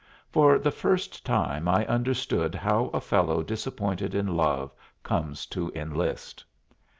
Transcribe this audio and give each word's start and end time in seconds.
For 0.31 0.57
the 0.57 0.71
first 0.71 1.23
time 1.23 1.67
I 1.67 1.85
understood 1.85 2.55
how 2.55 2.85
a 2.85 2.99
fellow 2.99 3.43
disappointed 3.43 4.15
in 4.15 4.35
love 4.35 4.71
comes 5.03 5.45
to 5.53 5.71
enlist. 5.75 6.43